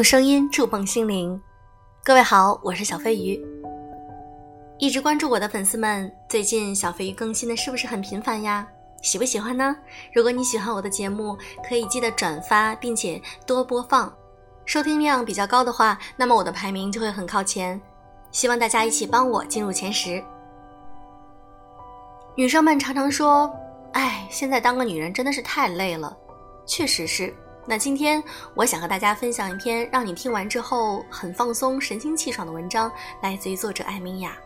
[0.00, 1.38] 用声音触碰心灵，
[2.02, 3.38] 各位好，我是小飞鱼。
[4.78, 8.66] 一直关注我的粉丝们，最近小飞鱼更新的是不是很频繁呀？
[9.02, 9.76] 喜不喜欢呢？
[10.14, 11.36] 如果你喜欢我的节目，
[11.68, 14.10] 可以记得转发，并且多播放。
[14.64, 17.78] 收听量比较高的话，那么我的排名就会很靠前。
[18.30, 20.24] 希望大家一起帮我进入前十。
[22.34, 23.54] 女生们常常说
[23.92, 26.16] ：“哎，现在当个女人真的是太累了。”
[26.64, 27.34] 确实是。
[27.66, 28.22] 那今天
[28.54, 32.90] 我想和大家分享一篇让你听完之后很放松、神清气爽的文章，
[33.22, 34.36] 来自于作者艾米亚。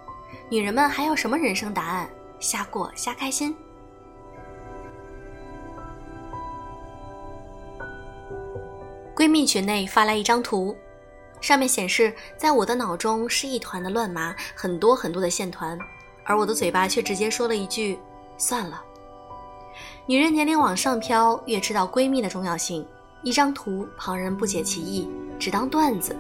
[0.51, 2.09] 女人们还要什么人生答案？
[2.41, 3.57] 瞎过瞎开心。
[9.15, 10.77] 闺蜜群内发来一张图，
[11.41, 15.79] 上面显示，在我的脑中是一团的乱麻，很多很多的线团，
[16.25, 17.99] 而我的嘴巴却直接说了一句
[18.37, 18.83] ：“算了。”
[20.05, 22.87] 女人年龄往上飘，越知道闺蜜的重要性。
[23.25, 26.15] 一张图，旁人不解其意，只当段子；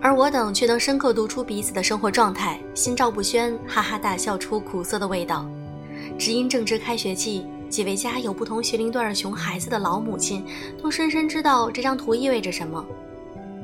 [0.00, 5.44] 而我等却能深刻读出彼此的生活状态，心照不宣，哈哈大笑出苦涩的味道。
[6.16, 10.46] 只因正值开学季，几位家有不同学龄段的熊孩子的老母亲，
[10.80, 12.86] 都深深知道这张图意味着什么。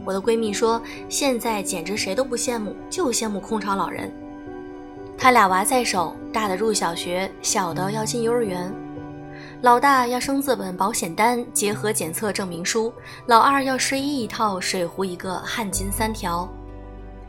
[0.04, 4.12] 我的闺蜜说：“现在简直谁都不羡慕，就羡慕空巢老人。
[5.16, 8.72] 他俩娃在手，大的入小学，小的要进幼儿园。”
[9.66, 12.92] 老大要生字本、保险单、结合检测证明书；
[13.26, 16.48] 老二要睡衣一套、水壶一个、汗巾三条。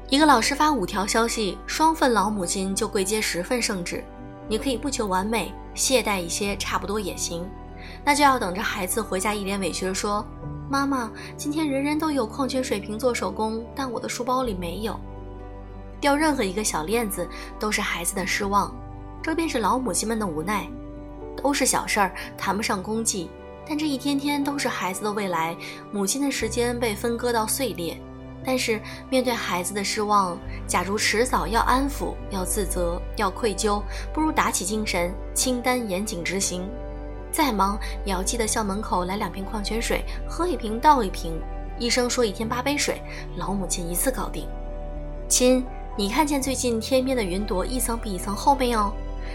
[0.07, 4.03] 一个老师发五条消息，双份老母亲就跪接十份圣旨。
[4.47, 7.43] 你可以不求完美，懈怠一些，差不多也行。
[8.05, 10.23] 那就要等着孩子回家一脸委屈地说
[10.69, 14.95] ：“妈妈，今天人人都有矿泉水瓶做手工，但我的书包里没有。”
[15.99, 17.27] 掉任何一个小链子
[17.57, 18.71] 都是孩子的失望，
[19.23, 20.69] 这便是老母亲们的无奈。
[21.41, 23.29] 都是小事儿，谈不上功绩，
[23.67, 25.55] 但这一天天都是孩子的未来。
[25.91, 27.97] 母亲的时间被分割到碎裂，
[28.43, 33.81] 但是面对孩子的失望，假如迟早要安抚、要自责、要愧疚，
[34.13, 36.67] 不如打起精神，清单严谨执行。
[37.31, 41.39] 再忙也要记得校门口来两瓶矿泉水，喝一瓶倒一瓶。
[41.77, 42.99] 医生说一天八杯水，
[43.35, 44.47] 老母亲一次搞定。
[45.27, 45.63] 亲，
[45.95, 48.91] 你看见最近天边的云朵一层比一层厚没有？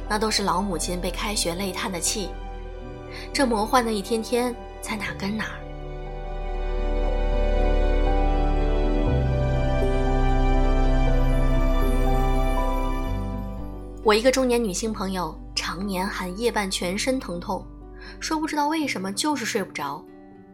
[0.09, 2.29] 那都是老母亲被开学累叹的气，
[3.33, 5.59] 这魔幻的一天天在哪跟哪儿？
[14.05, 17.65] 我一个中年女性朋友，常年喊夜半全身疼痛，
[18.19, 20.05] 说不知道为什么就是睡不着。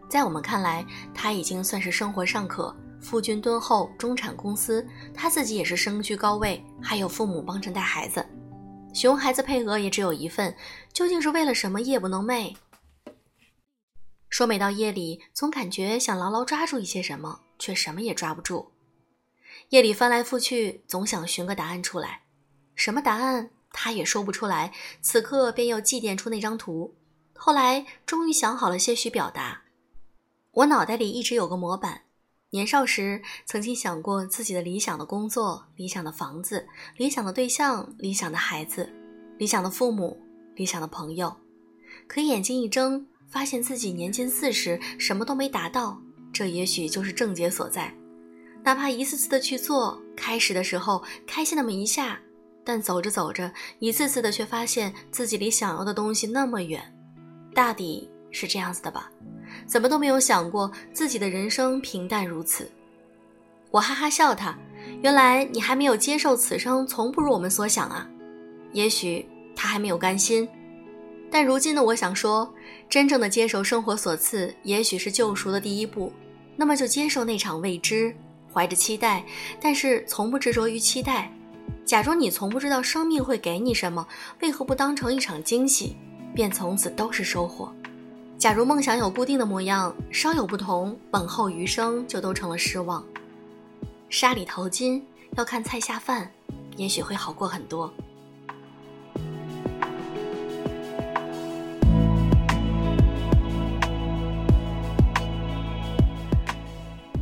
[0.06, 0.84] 在我们看来，
[1.14, 8.22] 她已经算是生活尚可，夫君敦厚，中产公司，她自己也是身居高位，还有父母帮着带孩子。
[8.98, 10.56] 熊孩子配额也只有一份，
[10.92, 12.56] 究竟是为了什么夜不能寐？
[14.28, 18.72] 说每到夜里，总感觉想牢牢抓住一些什么，却什么也抓不住。
[19.68, 22.22] 夜里翻来覆去，总想寻个答案出来，
[22.74, 24.74] 什么答案他也说不出来。
[25.00, 26.96] 此刻便又祭奠出那张图，
[27.36, 29.62] 后来终于想好了些许表达。
[30.50, 32.02] 我脑袋里一直有个模板。
[32.50, 36.66] 年少时曾经想过自己的理想的工作、理想的房子、
[36.96, 38.88] 理想的对象、理想的孩子、
[39.36, 40.18] 理想的父母、
[40.54, 41.36] 理想的朋友，
[42.06, 46.00] 可眼睛一睁，发现自己年近四十，什么都没达到。
[46.32, 47.94] 这也许就是症结所在。
[48.62, 52.18] 哪怕一次次的去做，开始的时候开心那么一下，
[52.64, 56.82] 但走着走着，一次次的却发现自己离想要的东西那么远。
[57.54, 59.10] 大抵是这样子的吧。
[59.68, 62.68] 怎么都没有想过自己的人生平淡如此，
[63.70, 64.58] 我哈哈笑他。
[65.02, 68.08] 原来你还没有接受此生从不如我们所想啊！
[68.72, 70.48] 也许他还没有甘心，
[71.30, 72.50] 但如今的我想说，
[72.88, 76.10] 真正的接受生活所赐，也许是救赎的第一步。
[76.56, 78.14] 那么就接受那场未知，
[78.52, 79.22] 怀着期待，
[79.60, 81.30] 但是从不执着于期待。
[81.84, 84.06] 假如你从不知道生命会给你什么，
[84.40, 85.96] 为何不当成一场惊喜，
[86.34, 87.70] 便从此都是收获？
[88.38, 93.04] 假如梦想有固定的模样，稍有不同，往后余生就都成了失望。
[94.08, 95.04] 沙里淘金
[95.36, 96.30] 要看菜下饭，
[96.76, 97.92] 也许会好过很多。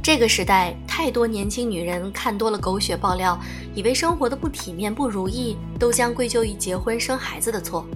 [0.03, 3.41] 这个时代，太多年轻女人看多了狗血爆料，
[3.75, 7.87] 以为生活的不体面、不如意，都将归咎于结婚生孩子的错。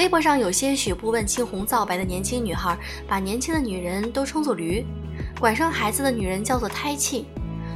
[0.00, 2.74] 微博上有些许不问青红皂白的年轻女孩，
[3.06, 4.82] 把年轻的女人都称作驴，
[5.38, 7.26] 管生孩子的女人叫做胎气，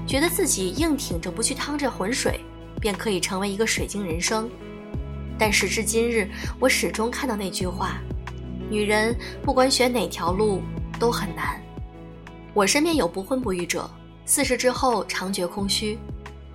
[0.07, 2.41] 觉得自己硬挺着不去趟这浑水，
[2.81, 4.49] 便可以成为一个水晶人生。
[5.39, 6.27] 但时至今日，
[6.59, 7.99] 我始终看到那句话：
[8.71, 10.63] 女人不管选哪条路
[10.99, 11.61] 都很难。
[12.55, 13.87] 我身边有不婚不育者，
[14.25, 15.99] 四十之后常觉空虚，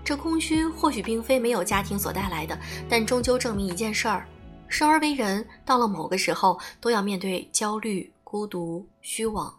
[0.04, 2.57] 这空虚或许并非没有家庭所带来的，
[2.89, 4.25] 但终究证明一件事儿：
[4.69, 9.54] 生而为人，到了某个时候都要面对焦虑、孤独、虚妄。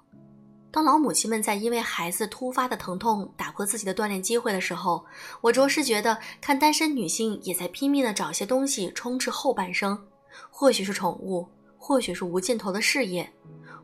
[0.73, 5.05] 当老母亲们在因为孩子突发的疼痛打破自己的锻炼机会的时候，
[5.41, 10.01] 我着实觉得看单身女性也在拼命的找些东西充斥后半生，
[10.49, 11.45] 或许是宠物，
[11.77, 13.29] 或许是无尽头的事业，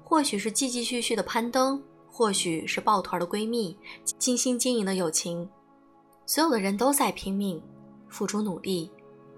[0.05, 3.77] 或许是继继续续的攀登，或许是抱团的闺蜜，
[4.17, 5.49] 精心经营的友情。
[6.25, 7.61] 所有的人都在拼命，
[8.09, 8.89] 付出努力，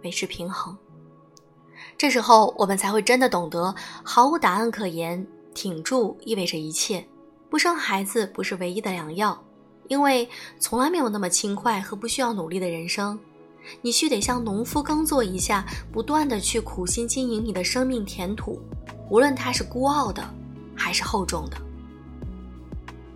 [0.02, 0.76] 维持平衡。
[1.98, 3.74] 这时候我们才会真的懂得，
[4.04, 7.04] 毫无答案可言，挺住意味着一切。
[7.50, 9.36] 不生孩子不是唯一的良药，
[9.88, 10.28] 因为
[10.60, 13.18] 从来没有那么轻快和不需要努力的人生。
[13.82, 18.62] 你须得像农夫耕作一下，不断的去苦心经营你的生命田土，
[19.10, 20.22] 无论它是孤傲的，
[20.76, 21.56] 还是厚重的。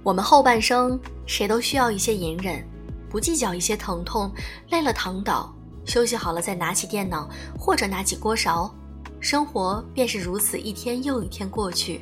[0.02, 2.66] 我们后半生谁都需要一些隐忍，
[3.08, 4.34] 不计较一些疼痛，
[4.70, 8.74] 累了躺倒，休息好了再拿起电脑或者拿起锅勺，
[9.20, 12.00] 生活便是如此一天又一天过去，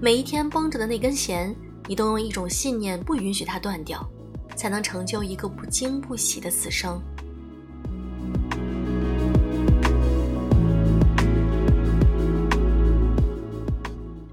[0.00, 1.54] 每一天绷着的那根弦。
[1.86, 4.06] 你都用一种信念不允许它断掉，
[4.54, 7.00] 才能成就一个不惊不喜的此生。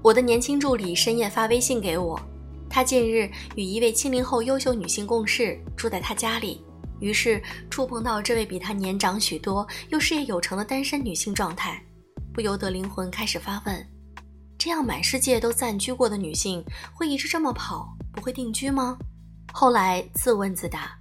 [0.02, 2.20] 我的年轻助理深夜发微信给我，
[2.68, 6.62] 他近日与一位七零后优秀女性共事，住在他家里，
[7.00, 11.82] 于是触碰到这位比他年长许多又事业有成的单身女性状态，
[12.32, 13.86] 不由得灵魂开始发问。
[14.58, 16.64] 这样满世界都暂居过的女性，
[16.94, 18.98] 会一直这么跑，不会定居吗？
[19.52, 20.98] 后来自问自答，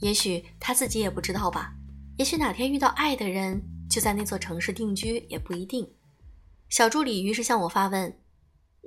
[0.00, 1.72] 也许她自己也不知道吧。
[2.18, 5.90] 也许哪天遇到爱的人，就在那座城市定居，也不一定。
[6.68, 8.18] 小助理于是向我发问：“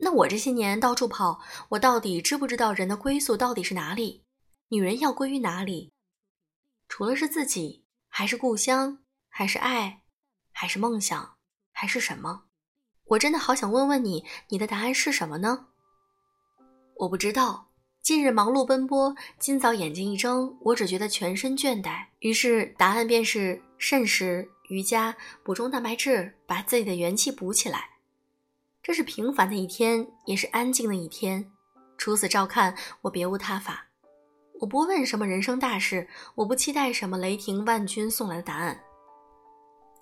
[0.01, 1.39] 那我这些年到处跑，
[1.69, 4.23] 我到底知不知道人的归宿到底是哪里？
[4.69, 5.92] 女人要归于哪里？
[6.95, 10.03] 除了是自己，还是故乡，还是爱，
[10.51, 11.37] 还是梦想，
[11.71, 12.43] 还是什么？”
[13.05, 15.69] 我真的好想问问你，你的答案是什么呢？
[16.97, 17.71] 我不知道。
[18.03, 22.05] 近日忙碌奔波，今早眼睛一睁，我只觉得全身倦怠。
[22.19, 27.89] 于是答案便是慎食、瑜伽、补充蛋白质，把自己的元气补起来。
[28.83, 31.51] 这是平凡的一天，也是安静的一天。
[31.97, 33.87] 除此照看，我别无他法。
[34.59, 38.79] 我不问什么人生大事，我不期待什么雷霆万钧送来的答案。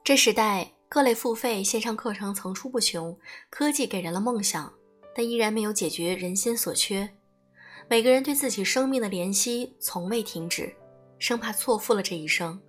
[0.03, 0.71] 这时代。
[0.93, 3.17] 各类付费线上课程层出不穷，
[3.49, 4.73] 科技给人了梦想，
[5.15, 7.09] 但依然没有解决人心所缺。
[7.87, 10.75] 每个人对自己生命的怜惜从未停止，
[11.17, 12.61] 生怕错付了这一生。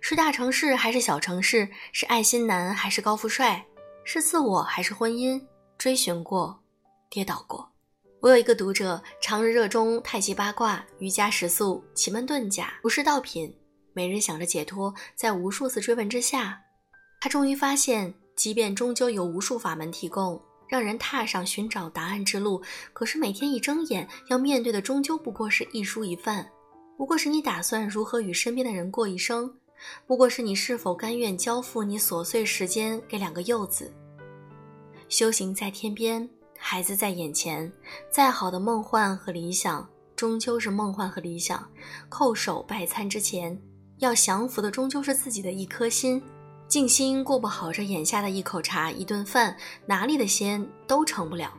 [0.00, 1.68] 是大城市还是小城市？
[1.92, 3.64] 是爱心男还是高富帅？
[4.02, 5.40] 是自我还是婚姻？
[5.78, 6.60] 追寻过，
[7.08, 7.70] 跌倒过。
[8.24, 13.54] 我有一个读者，常日热衷太极八卦、瑜伽食宿、奇门遁甲、儒释道品，
[13.92, 16.58] 每日想着解脱，在无数次追问之下。
[17.20, 22.62] 他终于发现，即便终究有无数法门提供，让人踏上寻找答案之路，
[22.94, 26.50] 可是每天一睁眼要面对的，终究不过是一蔬一饭，
[26.96, 29.54] 不过是你打算如何与身边的人过一生，
[30.06, 33.92] 不过是你是否甘愿交付你琐碎时间给两个幼子。
[35.10, 36.26] 修行在天边，
[36.66, 37.70] 孩子在眼前，
[38.10, 39.86] 再好的梦幻和理想，
[40.16, 41.62] 终究是梦幻和理想。
[42.08, 43.60] 叩首拜餐之前，
[43.98, 46.22] 要降服的终究是自己的一颗心。
[46.66, 51.52] 静心过不好这眼下的一口茶一顿饭，哪里的仙都成不了。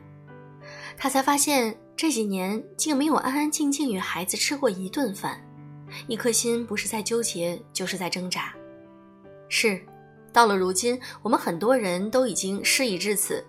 [0.96, 5.40] 他才发现这几年竟没有安安静静与孩子吃过一顿饭，
[6.08, 8.52] 一颗心不是在纠结，就是在挣扎。
[9.48, 9.80] 是，
[10.32, 13.46] 到了如今，我们很多人都已经事已至此，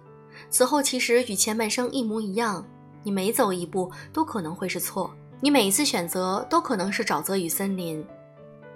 [0.49, 2.65] 此后其实与前半生一模一样。
[3.03, 8.05] 你每走一步都可能会是错，你每一次选择都可能是沼泽与森林。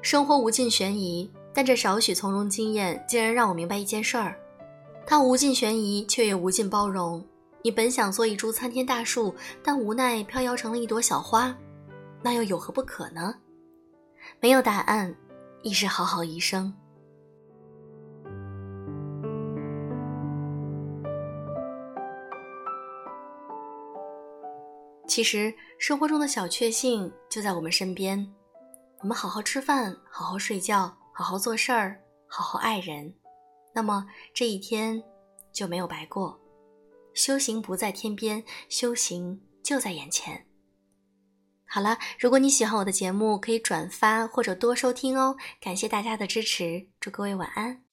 [0.01, 1.29] 生活无尽悬疑。
[1.53, 4.39] 但这少许从容经验，竟然让我明白一件事儿：
[5.05, 7.21] 它无尽悬疑，却也无尽包容。
[7.61, 11.53] 你本想做一株参天大树，但无奈飘摇成了一朵小花，
[12.21, 13.35] 那又有何不可呢？
[14.39, 15.13] 没有答案，
[15.61, 16.73] 亦是好好一生。
[25.11, 28.33] 其实，生活中的小确幸就在我们身边。
[28.99, 30.97] 我们好好吃饭，好好睡觉。
[31.13, 31.99] 好好做事儿，
[32.29, 33.13] 好好爱人，
[33.75, 35.03] 那么这一天
[35.51, 36.39] 就没有白过。
[37.13, 40.47] 修行不在天边，修行就在眼前。
[41.65, 45.35] 好了，如果你喜欢我的节目，可以转发或者多收听哦。
[45.59, 47.83] 感谢大家的支持，祝各位晚安。